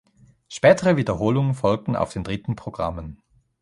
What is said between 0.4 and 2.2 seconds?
Spätere Wiederholungen folgten auf